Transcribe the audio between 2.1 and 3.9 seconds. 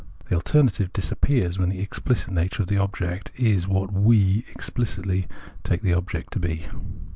nature of the object is